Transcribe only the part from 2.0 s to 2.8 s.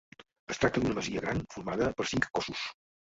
per cinc cossos.